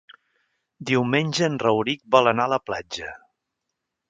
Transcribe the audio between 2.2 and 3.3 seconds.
anar a la platja.